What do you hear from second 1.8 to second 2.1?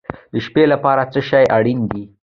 دی؟